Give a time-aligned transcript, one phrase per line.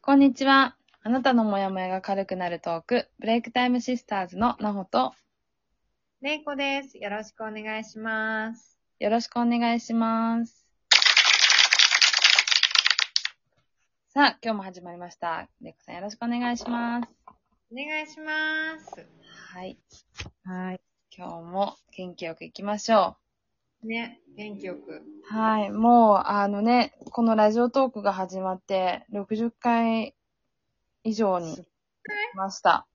[0.00, 0.76] こんにちは。
[1.02, 5.12] あなたのモヤモヤが軽くなるトーク、ブレイクタイムシスターズのなほと、
[6.22, 6.96] れいこです。
[6.96, 8.78] よろしくお願いします。
[9.00, 10.66] よろしくお願いします。
[14.08, 15.48] さあ、今日も始まりました。
[15.60, 17.14] レイコさんよろしくお願いします。
[17.70, 19.06] お願いします。
[19.52, 19.78] はい。
[20.44, 20.80] はい。
[21.14, 23.16] 今日も元気よく行きましょ
[23.82, 24.96] ね、元気よく。
[24.96, 25.02] う。
[25.24, 25.70] はい。
[25.70, 30.14] もう、あのね、このラジオトークが始まって60回
[31.04, 31.64] 以上に
[32.34, 32.86] ました。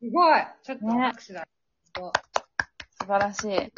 [0.00, 1.46] すごいちょっとね拍手だ。
[1.94, 3.72] 素晴らしい。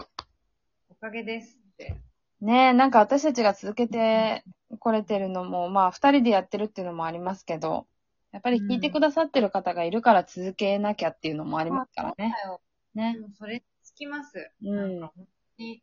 [0.91, 2.01] おかげですって。
[2.41, 4.45] ねえ、なんか私たちが続けて
[4.79, 7.87] これてるのも、まあ二人でやってるっていうのもありますけど、
[8.33, 12.35] やっぱり聞いてくださってる方がいるから続けなきゃっていうのもありますからね。
[12.45, 12.61] だよ。
[12.95, 14.51] ねそれにつきます。
[14.63, 15.83] うんなんか本当に、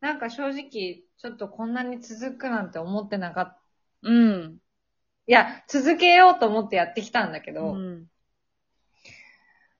[0.00, 3.60] なんか正直、ちょっとこんなに続くなんて思ってなかった。
[4.02, 4.58] うん。
[5.26, 8.06] いや、続けようと思ってやってきたんだけうど、ん。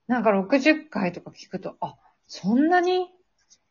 [0.07, 1.95] なんか60回とか聞くと、あ、
[2.27, 3.07] そんなに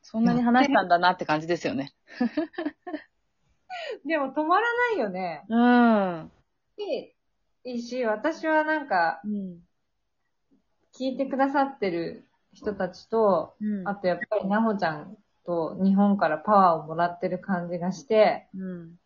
[0.02, 1.92] そんなに話したんだなって感じですよね。
[4.06, 5.44] でも止まらないよね。
[5.48, 6.32] うん。
[6.78, 7.12] い
[7.64, 9.60] いいいし、私はなんか、うん。
[10.98, 13.86] 聞いてくださってる人たちと、うん。
[13.86, 18.98] あとやっぱりなほちゃんと日本からパワーをもらってる感じがして、うん。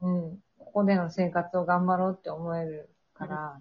[0.00, 3.60] うん、ここでの生活を頑張ろうって思えるから、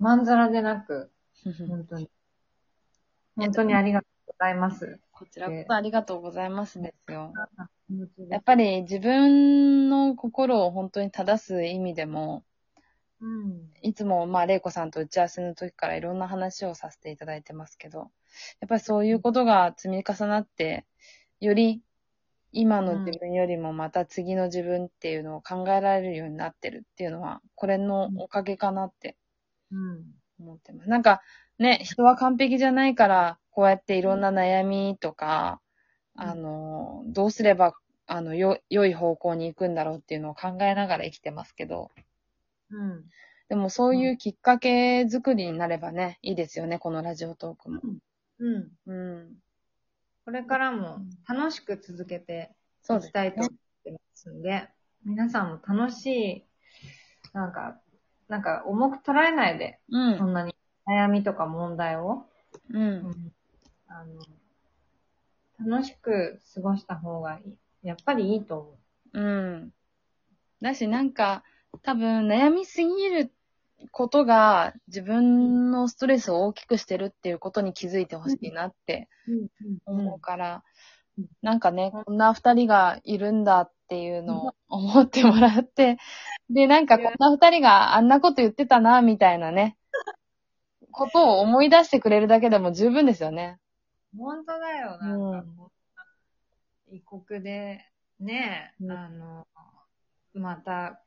[0.00, 1.12] まんざらでなく、
[1.68, 2.10] 本当に、
[3.36, 4.98] 本当にありがとうございます。
[5.12, 7.32] こちらこそありがとうございますですよ。
[7.36, 12.44] ややっぱり自分の心を本当に正す意味でも、
[13.20, 18.10] うん、いつも、まあ、玲子さんと打ち合わせの時からいろんな話をさせていただいてますけど、
[18.60, 20.84] やっぱりそういうことが積み重なって、
[21.46, 21.82] より
[22.52, 29.16] 今の自分よりもまた次の自分っていうのを考えられるようになってるっていうのは、これのおかげかなって
[29.72, 30.04] うん、
[30.38, 30.88] 思ってます。
[30.88, 31.20] なんか
[31.58, 35.60] ね、人は完璧じゃないから、こうやっていろんな悩みとか、
[36.16, 37.74] うんあの、どうすれば、
[38.06, 41.90] あの、よ、良い方向に行くんだろうっていうのを考えながら生きてますけど、
[42.70, 43.04] うん、
[43.48, 47.80] でもそういうきっかけ作りになればね、いいですよね、このラジオトークも。
[48.38, 48.68] うん。
[48.86, 49.43] うん。
[50.24, 52.50] これからも楽しく続けて
[52.84, 53.50] いきたいと思っ
[53.84, 54.68] てますんで、
[55.04, 56.44] 皆さんも楽しい、
[57.34, 57.78] なんか、
[58.28, 60.24] なんか重く捉えないで、うんそ。
[60.24, 60.54] んなに
[60.86, 62.26] 悩みとか問題を、
[62.70, 62.78] う。
[62.78, 63.32] うんん
[63.86, 64.02] あ
[65.62, 67.86] の、楽しく過ごした方がいい。
[67.86, 68.78] やっぱりいいと思
[69.12, 69.72] うん。
[70.62, 71.44] だし、なんか、
[71.82, 73.30] 多分悩みすぎる
[73.90, 79.48] ことが自分のストレスを大きくしてるっていうことに気づいてほしいなってう。
[79.86, 80.62] 思うから、うん
[81.42, 85.96] なんかね、こんな二人がいるんだっていうのを思ってもらって、
[86.50, 89.76] で、なんかこんな二人があんなこと言ってたな、みたいなね、
[90.90, 93.58] ことを思い出してくれるだけでも十分ですよね。
[94.16, 95.70] 本当だよ、なんか、
[96.90, 97.84] 異国で、
[98.18, 99.46] ね、うんあの、
[100.34, 101.00] また、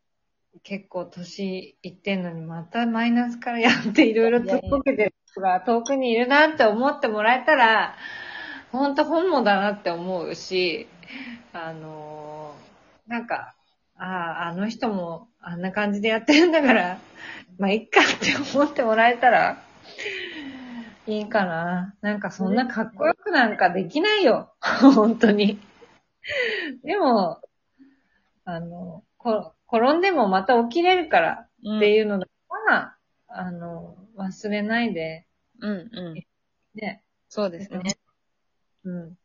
[0.63, 7.95] 結構年いってんのに、またマイナスからやっていろいろ突っ込けてる人が遠くにいるなって思ってもらえたら、
[8.72, 10.88] 本当本望だなって思うし、
[11.53, 12.56] あの、
[13.07, 13.56] なんか、
[13.95, 17.00] ああ、あの人もあんな感じでやってるんだから、
[17.57, 19.63] まあ、いっかって思ってもらえたら、
[21.07, 21.95] いいかな。
[22.01, 24.53] なんかそんなかっこよくなんかできないよ。
[24.62, 25.59] 本当に。
[26.84, 27.39] でも、
[28.44, 32.98] あの、こ転んでもまた起きれるからうんっていうのだから、
[33.28, 35.28] あの、忘れないで、
[35.60, 36.26] うんうん。
[36.76, 37.04] ね。
[37.30, 37.98] そうですね。
[38.84, 39.18] うん。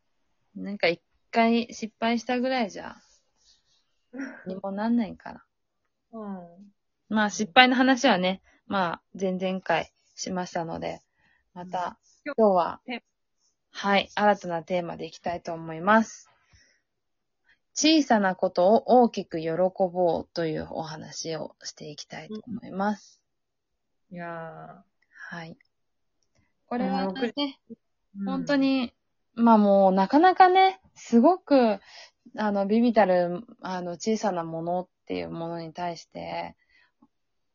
[0.55, 2.97] なんか一回失敗したぐらいじゃ、
[4.45, 5.43] にもなんないから。
[6.11, 6.73] うん。
[7.09, 11.01] まあ失敗の話はね、まあ前々回しましたので、
[11.53, 12.81] また今日は
[13.71, 16.32] はい、新たなテーマでいきたいと思います。
[17.75, 23.19] 小さなことを大きく喜ぼうというお話をしていきたいと思います。
[24.11, 24.83] いや
[25.29, 25.57] はい。
[26.67, 28.93] これはうんね、ー本当、に、
[29.33, 31.79] まあもうなかなかね、すごく、
[32.37, 36.55] あの、ビビたる、あの、小さなものっていうものに対して、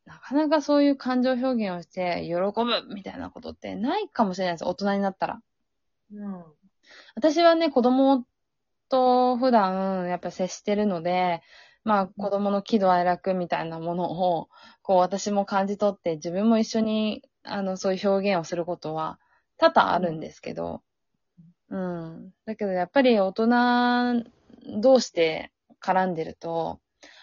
[0.05, 4.65] なかなかそういう感情表現をして、喜ぶみたいなことってないかもしれないです。
[4.65, 5.41] 大人になったら。
[6.13, 6.43] うん。
[7.15, 8.25] 私はね、子供
[8.89, 11.41] と普段やっぱ接してるので、
[11.83, 14.49] まあ子供の喜怒哀楽みたいなものを、
[14.81, 19.19] こう私も感じ取って自分も一緒に、あの、そういう表現をすることは
[19.57, 20.81] 多々あるんですけど、
[21.69, 22.31] うん。
[22.45, 24.25] だけどやっぱり大人
[24.81, 25.51] 同士で
[25.81, 26.79] 絡んでると、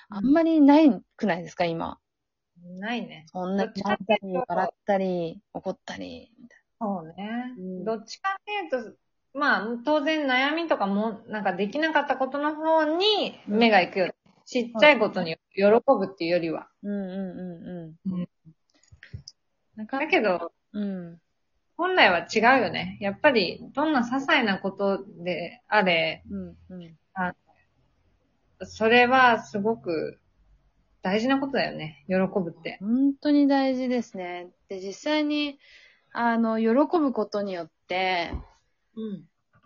[0.08, 1.98] あんまりないくないですか、今。
[2.78, 3.26] ないね。
[3.32, 7.54] そんなちか泣いたり、笑ったり、怒ったり、みたいそうね。
[7.58, 8.96] うんどっちかっていうと、
[9.36, 14.14] まあ、当然悩みとかも、なんかできなかったことの方に目が行くよ。
[14.46, 16.68] ちっちゃいことに喜ぶっていうよりは。
[16.82, 16.90] な。
[16.90, 17.42] うんうんう
[18.04, 18.20] んうん。
[18.20, 18.28] うん
[19.76, 21.20] なんかだけど、うん。
[21.76, 22.96] 本来は違うよね。
[23.02, 26.96] やっぱり、どんな些細なことであれ、うんうん。
[28.64, 30.18] それはすごく
[31.02, 32.04] 大事なことだよね。
[32.08, 32.78] 喜ぶって。
[32.80, 34.48] 本当に大事ですね。
[34.68, 35.58] で、実際に、
[36.12, 36.68] あの、喜
[36.98, 38.32] ぶことによって、
[38.96, 39.24] うん。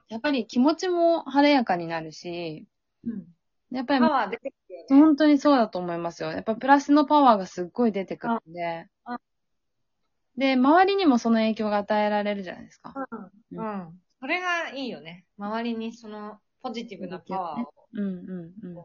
[0.09, 2.67] やっぱり気持ちも晴れやかになるし、
[3.05, 3.27] うん。
[3.71, 5.01] やっぱりパワー出てくるよね。
[5.01, 6.33] 本当にそうだと思いますよ。
[6.33, 8.89] やっぱプラスのパワーがすっごい出てくるんで。
[10.37, 12.95] で、周りにもその影響が与えられるじゃないですか。
[13.53, 13.59] うん。
[13.59, 14.01] うん。
[14.21, 15.25] それがいいよね。
[15.39, 18.07] 周りにそのポジティブなパワーをうんう
[18.65, 18.85] んうん。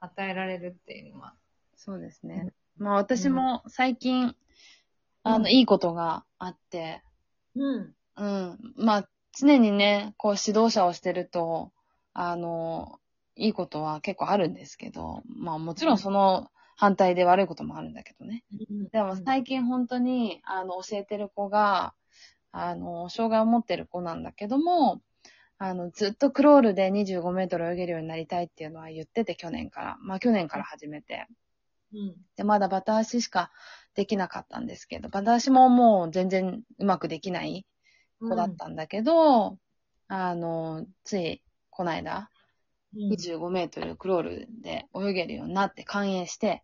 [0.00, 1.34] 与えられるっていうのは。
[1.76, 2.52] そうですね。
[2.76, 4.34] まあ私も最近、
[5.22, 7.02] あの、いいことがあって、
[7.54, 7.94] うん。
[8.16, 8.58] うん。
[8.76, 11.72] まあ常にね、こう指導者をしてると、
[12.14, 13.00] あの、
[13.34, 18.44] いいことは結構あるんですけど、まあもちろんその反対で悪いこともあるんだけどね。
[18.92, 21.94] でも最近本当に、あの、教えてる子が、
[22.50, 25.00] あの、障害を持ってる子なんだけども、
[25.58, 29.96] あの、ずっとクロールで25メートル泳げるようになりたいっていうのは言ってて、去年から。
[30.00, 31.26] まあ去年から始めて。
[31.94, 32.16] うん。
[32.36, 33.50] で、まだバタ足しか
[33.94, 37.64] できなかったんですけど、バタ足ももう全然うまくできない
[38.22, 39.58] 子だったんだけど、
[40.08, 42.30] あの、つい、この間、
[42.94, 43.08] うん。
[43.10, 46.62] 25メートルクロールで泳げるようになって歓迎して、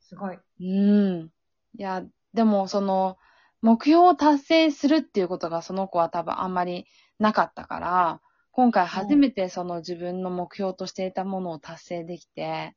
[0.00, 0.38] すごい。
[0.60, 1.30] うん。
[1.76, 3.18] いや、でもその、
[3.60, 6.86] 目標を達成するっていうことがその子は多分あんまり
[7.18, 12.74] なかったから、今回初めてその自分の目標としていたものを達成できて、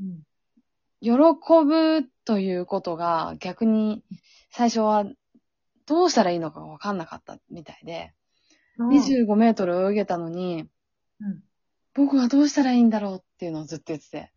[0.00, 0.22] うん。
[1.00, 1.12] 喜
[1.64, 4.02] ぶということが逆に
[4.50, 5.04] 最初は
[5.86, 8.12] どうしたらいいのかわかんなかったみたいで、
[8.78, 10.68] 25メートル泳げたのに、
[11.20, 11.42] うん。
[11.94, 14.32] 僕はどうしたらいいんだろうっていうのをずっと言ってて、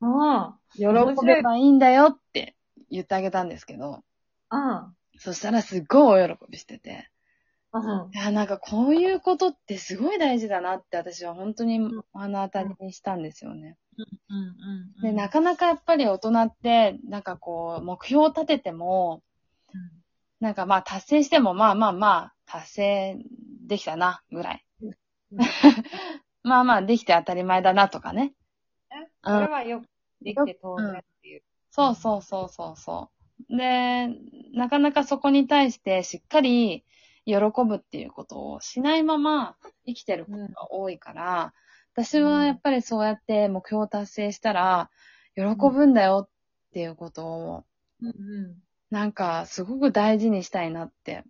[0.00, 0.86] あ喜
[1.24, 2.56] べばいいんだよって
[2.90, 4.02] 言ってあげたんですけど、
[4.48, 4.92] あ。
[5.18, 7.10] そしたらすっごいお喜びしてて、
[7.72, 8.10] うん。
[8.12, 13.76] いや、なんかこういうことってすごい大事だなって私は本当に目の当たりにしたんですよね。
[13.98, 14.98] うん。
[14.98, 15.02] うん。
[15.02, 19.22] で、なかなかやっぱり大人って、なんかこう、目標を立てても、
[20.40, 23.18] なんかまあ達成してもまあまあまあ、達成
[23.66, 24.64] できたな、ぐらい。
[24.82, 24.94] うん
[26.42, 28.32] まあまあ、できて当たり前だなとかね。
[29.22, 29.84] それはよく
[30.22, 31.42] できて当然っていう。
[31.70, 33.10] そうそうそうそうそ
[33.48, 33.56] う。
[33.56, 34.08] で、
[34.52, 36.84] なかなかそこに対してしっかり
[37.24, 37.34] 喜
[37.66, 41.54] ぶっていうことをしないまま生きてることが多いから、
[41.92, 44.90] 私はやっぱりそうやって目標を達成したら、
[45.34, 47.64] 喜ぶんだよっていうことを、
[48.00, 48.62] うん。
[48.90, 51.24] なんかすごく大事にしたいなって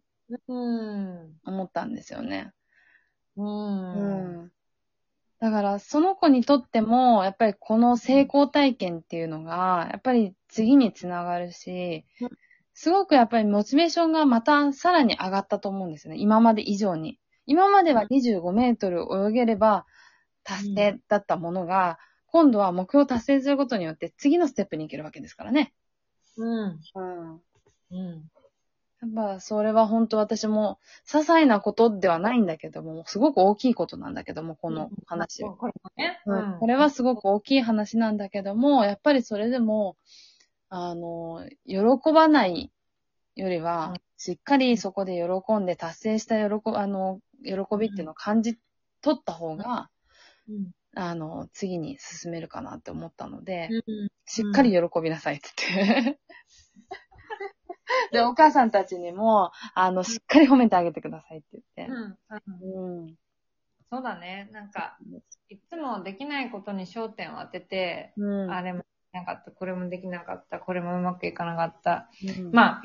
[0.48, 1.40] うん。
[1.44, 2.52] 思ったんですよね。
[3.36, 3.92] うん。
[3.92, 4.44] ううん。
[4.46, 4.52] ん。
[5.40, 12.30] だから、その子にとっても、やっぱりこの成功体験っていうのが、やっぱり次につながるしうん、
[12.74, 16.20] すごくやっぱりモチベーションがまたさらに上がったと思うんですよね。
[16.20, 17.18] 今まで以上に。
[17.46, 19.86] 今までは25メートル泳げれば
[20.44, 25.72] 達成だったものが、今度は目標を達成することによって次のステップに行けるわけですからね。
[26.36, 26.80] うん。
[26.94, 27.02] う
[27.34, 27.40] ん。
[27.90, 28.30] うん。
[29.02, 35.42] やっぱ、それは本当私も、些細なことではないんだけども、すごく大きいことなんだけども、この話。
[35.42, 36.20] これもね。
[36.26, 39.96] うんこれはすごく大きい話なんだけども、やっぱりそれでも、
[40.68, 42.70] あの、喜ばない
[43.36, 48.58] よりはうん、しっかりそこで喜んで達成した喜あの、喜びっていうのを感じ
[49.00, 49.88] 取った方が、
[50.48, 50.70] うん。
[50.94, 54.08] あの、次に進めるかなって思ったので、うん。
[54.26, 56.20] しっかり喜びなさいって言って。
[58.12, 61.92] で、お母さんたちにも、あの、しっかり褒めてあげてくださいって言って。
[61.92, 63.02] うん。
[63.02, 63.14] うん。
[63.90, 64.48] そうだね。
[64.52, 64.96] なんか、
[65.48, 68.50] いつもできないことに焦点を当てて、うん。
[68.50, 72.08] あれもできなかった、これもできなかった、これもうまくいかなかった。
[72.38, 72.82] うん、まあ、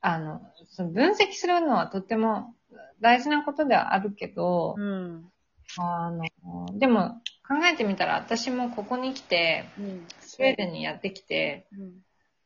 [0.00, 2.54] あの、その分析するのはとっても
[3.00, 5.30] 大事なことではあるけど、うん。
[5.78, 10.06] あの、でも考えてみたら私もここに来て、うん。
[10.20, 11.92] スウェーデンにやってきて、うん。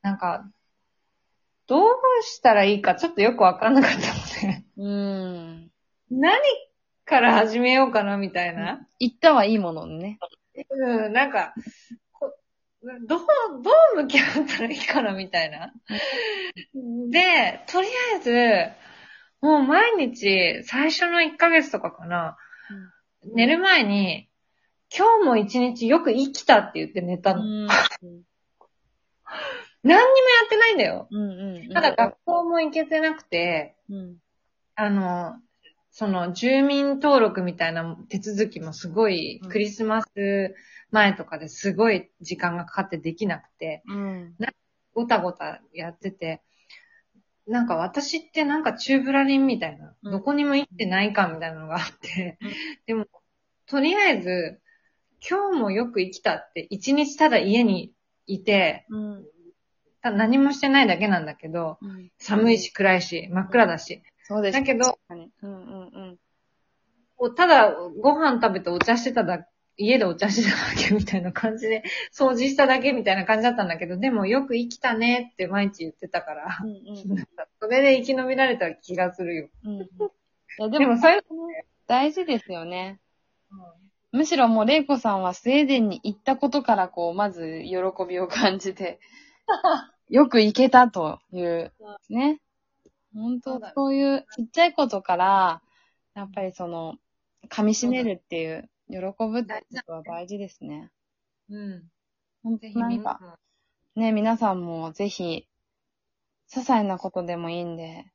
[0.03, 0.49] なんか、
[1.69, 1.89] どう
[2.23, 5.71] したらいいかちょっとよくわかんなかったので、うん。
[6.11, 6.41] 何
[7.05, 8.87] から始めようかなみたいな。
[8.99, 10.19] 言ったはいいもののね。
[10.71, 11.55] うん、なんか、
[12.13, 12.33] こ
[13.07, 13.19] どう、
[13.63, 15.73] どう向き合ったらいいかなみたいな。
[17.11, 22.39] で、とりあえず、もう毎日、最初の1ヶ月とかかな、
[23.35, 24.29] 寝る前に、
[24.97, 27.43] 今日も一日よく生きたって言って寝たの。
[27.43, 27.69] うん。
[29.82, 31.08] 何にもやってないんだよ。
[31.11, 31.73] うんうんうん。
[31.73, 34.16] ただ学校も行けてなくて、うん。
[34.75, 35.37] あの、
[35.90, 40.54] その住民登録みたいな手続きもすごいうんクリスマス
[40.90, 44.37] 前とかですごい時間がかかってできなくて、うん。
[44.94, 46.42] ごたごたやってて、
[47.47, 52.50] なんか私ってなんかチューブラリンみたいな、うんどこにも行ってないかみたいなのがあって、うん
[52.87, 53.06] でも、
[53.66, 54.61] とりあえず、
[55.28, 57.92] 今日もよく生きたって、一日ただ家に
[58.26, 59.25] いて、うん。
[60.02, 62.11] ただ何もしてないだけなんだけど、うん。
[62.19, 64.59] 寒いし暗いし、真っ暗だし、そうです。
[64.59, 64.99] だけど。
[65.11, 66.19] うんうんうん。
[67.17, 77.26] おただご飯食べてお茶してただ家でお茶してただけみたいな感じで、掃除しただけみたいな感じだったんだけど、でもよく生きたねって毎日言ってたから、うんうん
[77.61, 79.49] それで生き延びられた気がするよ。
[79.64, 79.73] うん。
[79.78, 79.81] い
[80.59, 81.23] や、でも、でもそういう、
[81.87, 83.00] 大事ですよね。
[84.12, 87.78] むしろもう、玲子さんはスウェーデンに行ったことから、こう、まず、喜
[88.09, 89.00] びを感じて、
[90.09, 91.73] よく行けたという、
[92.09, 92.40] ね。
[93.14, 95.62] 本当そういう、ちっちゃいことから、
[96.14, 96.97] やっぱりその、
[97.49, 100.90] 噛み締めるっていう、喜ぶってことは大事ですね。
[101.50, 101.90] うん。
[102.43, 103.38] 本当なんか。
[103.97, 105.49] ね、皆さんもぜひ、
[106.50, 108.07] 些細なことでもいいんで、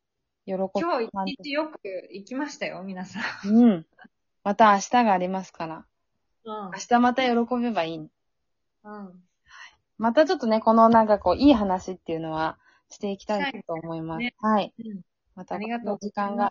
[0.46, 1.80] 喜び今日一日よく
[2.12, 3.50] 行きましたよ、皆さん。
[3.50, 3.86] うん。
[4.44, 5.76] また明日がありますから。
[5.76, 5.86] うん
[6.46, 7.98] 明日また喜べばいい。
[7.98, 9.24] うん。
[10.04, 12.58] またちょっとね、このなんかこう、いい話っていうのは
[12.90, 14.20] していきたいと思います。
[14.20, 14.74] ねはい。
[14.78, 15.00] うん
[15.34, 16.50] また、ありがとうご時間が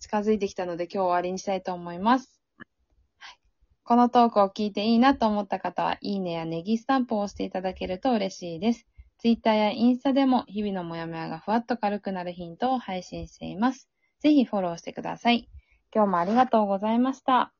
[0.00, 2.42] 近づいてきたので今日終わりにしたいと思います。
[2.58, 3.38] はい。
[3.84, 8.88] このトークを聞いていいなと思った方は、いいねやネギスタンプを押していただけると嬉しいです。
[9.18, 13.88] Twitter やインスタでも日々のモヤモヤがふわっと軽くなるヒントを配信しています。
[14.18, 15.48] ぜひフォローしてください。
[15.94, 17.52] 今日もありがとうございました。